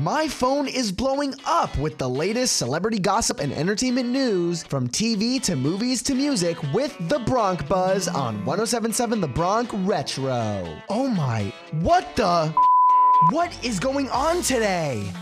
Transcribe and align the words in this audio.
my 0.00 0.26
phone 0.26 0.66
is 0.66 0.90
blowing 0.90 1.34
up 1.44 1.76
with 1.76 1.98
the 1.98 2.08
latest 2.08 2.56
celebrity 2.56 2.98
gossip 2.98 3.38
and 3.38 3.52
entertainment 3.52 4.08
news 4.08 4.62
from 4.62 4.88
TV 4.88 5.42
to 5.42 5.54
movies 5.54 6.00
to 6.02 6.14
music 6.14 6.56
with 6.72 6.96
The 7.10 7.18
Bronc 7.18 7.68
Buzz 7.68 8.08
on 8.08 8.36
1077 8.46 9.20
The 9.20 9.28
Bronc 9.28 9.68
Retro. 9.86 10.82
Oh 10.88 11.06
my, 11.06 11.52
what 11.82 12.16
the? 12.16 12.48
What 13.28 13.54
is 13.62 13.78
going 13.78 14.08
on 14.08 14.40
today? 14.40 15.12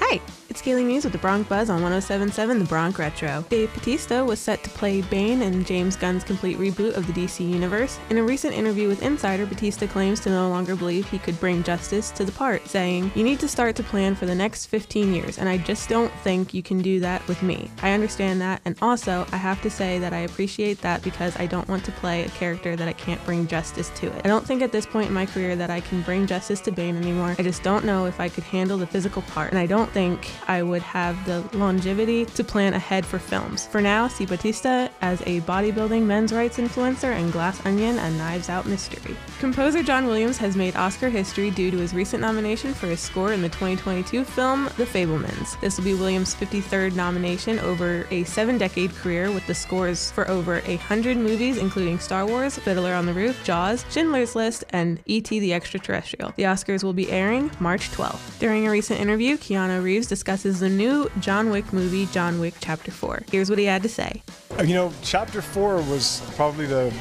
Hi, 0.00 0.20
it's 0.54 0.62
Kaleigh 0.62 0.84
Muhs 0.84 1.02
with 1.02 1.12
the 1.12 1.18
Bronc 1.18 1.48
Buzz 1.48 1.68
on 1.68 1.82
1077 1.82 2.60
The 2.60 2.64
Bronc 2.66 2.96
Retro. 2.96 3.44
Dave 3.48 3.74
Bautista 3.74 4.24
was 4.24 4.38
set 4.38 4.62
to 4.62 4.70
play 4.70 5.00
Bane 5.00 5.42
in 5.42 5.64
James 5.64 5.96
Gunn's 5.96 6.22
complete 6.22 6.58
reboot 6.58 6.96
of 6.96 7.08
the 7.08 7.12
DC 7.12 7.40
Universe. 7.40 7.98
In 8.08 8.18
a 8.18 8.22
recent 8.22 8.54
interview 8.54 8.86
with 8.86 9.02
Insider, 9.02 9.46
Batista 9.46 9.88
claims 9.88 10.20
to 10.20 10.30
no 10.30 10.48
longer 10.48 10.76
believe 10.76 11.10
he 11.10 11.18
could 11.18 11.40
bring 11.40 11.64
justice 11.64 12.12
to 12.12 12.24
the 12.24 12.30
part, 12.30 12.68
saying, 12.68 13.10
You 13.16 13.24
need 13.24 13.40
to 13.40 13.48
start 13.48 13.74
to 13.74 13.82
plan 13.82 14.14
for 14.14 14.26
the 14.26 14.34
next 14.34 14.66
15 14.66 15.12
years, 15.12 15.38
and 15.38 15.48
I 15.48 15.58
just 15.58 15.88
don't 15.88 16.12
think 16.20 16.54
you 16.54 16.62
can 16.62 16.80
do 16.80 17.00
that 17.00 17.26
with 17.26 17.42
me. 17.42 17.68
I 17.82 17.90
understand 17.90 18.40
that, 18.40 18.60
and 18.64 18.76
also, 18.80 19.26
I 19.32 19.38
have 19.38 19.60
to 19.62 19.70
say 19.70 19.98
that 19.98 20.12
I 20.12 20.18
appreciate 20.18 20.80
that 20.82 21.02
because 21.02 21.36
I 21.36 21.46
don't 21.46 21.68
want 21.68 21.84
to 21.86 21.92
play 21.92 22.22
a 22.22 22.28
character 22.28 22.76
that 22.76 22.86
I 22.86 22.92
can't 22.92 23.24
bring 23.24 23.48
justice 23.48 23.90
to 23.96 24.06
it. 24.06 24.22
I 24.24 24.28
don't 24.28 24.46
think 24.46 24.62
at 24.62 24.70
this 24.70 24.86
point 24.86 25.08
in 25.08 25.14
my 25.14 25.26
career 25.26 25.56
that 25.56 25.70
I 25.70 25.80
can 25.80 26.02
bring 26.02 26.28
justice 26.28 26.60
to 26.60 26.70
Bane 26.70 26.96
anymore. 26.96 27.34
I 27.40 27.42
just 27.42 27.64
don't 27.64 27.84
know 27.84 28.06
if 28.06 28.20
I 28.20 28.28
could 28.28 28.44
handle 28.44 28.78
the 28.78 28.86
physical 28.86 29.22
part, 29.22 29.50
and 29.50 29.58
I 29.58 29.66
don't 29.66 29.90
think 29.90 30.30
I 30.48 30.62
would 30.62 30.82
have 30.82 31.24
the 31.24 31.44
longevity 31.56 32.24
to 32.26 32.44
plan 32.44 32.74
ahead 32.74 33.04
for 33.04 33.18
films. 33.18 33.66
For 33.66 33.80
now, 33.80 34.08
see 34.08 34.26
Bautista 34.26 34.90
as 35.00 35.20
a 35.22 35.40
bodybuilding 35.42 36.02
men's 36.02 36.32
rights 36.32 36.58
influencer 36.58 37.12
and 37.12 37.32
Glass 37.32 37.64
Onion 37.64 37.98
a 37.98 38.10
Knives 38.10 38.48
Out 38.48 38.66
mystery. 38.66 39.16
Composer 39.38 39.82
John 39.82 40.06
Williams 40.06 40.36
has 40.38 40.56
made 40.56 40.76
Oscar 40.76 41.08
history 41.08 41.50
due 41.50 41.70
to 41.70 41.78
his 41.78 41.94
recent 41.94 42.20
nomination 42.20 42.74
for 42.74 42.86
his 42.86 43.00
score 43.00 43.32
in 43.32 43.42
the 43.42 43.48
2022 43.48 44.24
film 44.24 44.64
The 44.76 44.84
Fabelmans. 44.84 45.60
This 45.60 45.76
will 45.76 45.84
be 45.84 45.94
Williams' 45.94 46.34
53rd 46.34 46.94
nomination 46.94 47.58
over 47.60 48.06
a 48.10 48.24
seven 48.24 48.58
decade 48.58 48.94
career 48.94 49.30
with 49.30 49.46
the 49.46 49.54
scores 49.54 50.10
for 50.10 50.28
over 50.28 50.62
a 50.66 50.76
hundred 50.76 51.16
movies, 51.16 51.56
including 51.56 51.98
Star 51.98 52.26
Wars, 52.26 52.58
Fiddler 52.58 52.94
on 52.94 53.06
the 53.06 53.14
Roof, 53.14 53.42
Jaws, 53.44 53.84
Schindler's 53.90 54.34
List, 54.34 54.64
and 54.70 55.00
E.T. 55.06 55.40
the 55.40 55.54
Extraterrestrial. 55.54 56.32
The 56.36 56.44
Oscars 56.44 56.82
will 56.82 56.92
be 56.92 57.10
airing 57.10 57.50
March 57.60 57.90
12th. 57.90 58.38
During 58.38 58.66
a 58.66 58.70
recent 58.70 59.00
interview, 59.00 59.36
Keanu 59.36 59.82
Reeves 59.82 60.06
discussed 60.06 60.33
discusses 60.34 60.58
the 60.58 60.68
new 60.68 61.08
John 61.20 61.50
Wick 61.50 61.72
movie, 61.72 62.06
John 62.06 62.40
Wick 62.40 62.54
Chapter 62.58 62.90
4. 62.90 63.22
Here's 63.30 63.48
what 63.48 63.56
he 63.56 63.66
had 63.66 63.84
to 63.84 63.88
say. 63.88 64.20
You 64.58 64.74
know, 64.74 64.92
Chapter 65.00 65.40
4 65.40 65.76
was 65.82 66.22
probably 66.34 66.66
the 66.66 66.92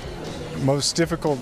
most 0.62 0.96
difficult 0.96 1.40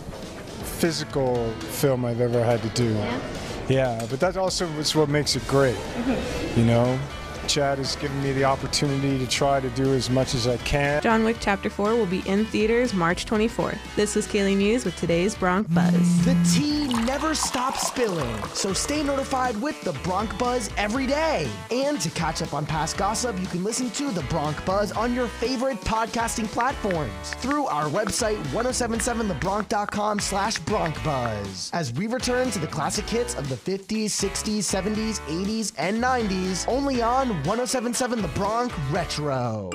physical 0.80 1.52
film 1.82 2.06
I've 2.06 2.22
ever 2.22 2.46
had 2.46 2.62
to 2.62 2.70
do. 2.70 2.94
Yeah, 2.94 3.20
yeah 3.68 4.08
but 4.10 4.22
that 4.22 4.38
also 4.38 4.68
is 4.80 4.96
what 4.96 5.10
makes 5.10 5.36
it 5.36 5.46
great. 5.50 5.76
Mm-hmm. 5.76 6.60
You 6.60 6.66
know? 6.66 7.00
Chad 7.48 7.78
has 7.78 7.96
given 7.98 8.22
me 8.24 8.32
the 8.32 8.44
opportunity 8.44 9.18
to 9.18 9.28
try 9.28 9.60
to 9.60 9.70
do 9.72 9.94
as 9.94 10.10
much 10.10 10.34
as 10.34 10.48
I 10.48 10.58
can. 10.58 11.02
John 11.02 11.24
Wick 11.24 11.38
Chapter 11.40 11.70
4 11.70 11.96
will 11.96 12.06
be 12.06 12.22
in 12.26 12.46
theaters 12.46 12.94
March 12.94 13.26
24th. 13.26 13.78
This 13.96 14.16
was 14.16 14.28
Kaleigh 14.28 14.58
Muhs 14.58 14.86
with 14.86 14.96
today's 14.98 15.36
Bronc 15.36 15.72
Buzz. 15.74 16.26
The 16.26 16.36
tea 16.54 16.88
never 17.04 17.34
stops 17.36 17.88
spilling, 17.88 18.44
so 18.54 18.74
stay 18.74 19.04
notified 19.04 19.60
with 19.62 19.80
the 19.82 19.94
Bronc 20.04 20.38
Buzz 20.38 20.70
every 20.78 21.08
day. 21.08 21.50
And 21.72 22.00
to 22.02 22.10
catch 22.12 22.42
up 22.42 22.54
on 22.54 22.66
past 22.66 22.98
gossip, 22.98 23.40
you 23.40 23.48
can 23.48 23.64
listen 23.64 23.90
to 23.92 24.12
the 24.12 24.24
Bronc 24.24 24.64
Buzz 24.66 24.92
on 24.92 25.14
your 25.14 25.28
favorite 25.28 25.80
podcasting 25.82 26.48
platforms 26.48 27.12
through 27.40 27.66
our 27.66 27.86
website 27.86 28.38
1077thebronc.com 28.48 30.20
slash 30.20 30.60
broncbuzz. 30.62 31.70
As 31.74 31.94
we 31.94 32.08
return 32.08 32.52
to 32.52 32.60
the 32.60 32.68
classic 32.68 33.08
hits 33.10 33.36
of 33.36 33.50
the 33.50 33.56
50s, 33.56 34.06
60s, 34.06 34.60
70s, 34.60 35.20
80s, 35.22 35.74
and 35.78 36.02
90s, 36.02 36.68
only 36.68 37.02
on 37.02 37.31
1077 37.34 38.22
The 38.22 38.28
Bronc 38.30 38.74
Retro. 38.92 39.70